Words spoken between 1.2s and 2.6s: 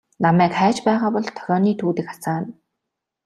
дохионы түүдэг асаана.